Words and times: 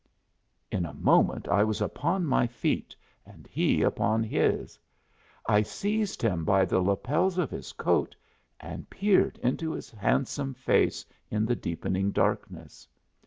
In 0.71 0.83
a 0.87 0.95
moment 0.95 1.47
I 1.47 1.63
was 1.63 1.79
upon 1.79 2.25
my 2.25 2.47
feet 2.47 2.95
and 3.23 3.45
he 3.45 3.83
upon 3.83 4.23
his. 4.23 4.79
I 5.45 5.61
seized 5.61 6.23
him 6.23 6.43
by 6.43 6.65
the 6.65 6.79
lapels 6.81 7.37
of 7.37 7.51
his 7.51 7.71
coat 7.71 8.15
and 8.59 8.89
peered 8.89 9.37
into 9.43 9.73
his 9.73 9.91
handsome 9.91 10.55
face 10.55 11.05
in 11.29 11.45
the 11.45 11.55
deepening 11.55 12.09
darkness. 12.09 12.87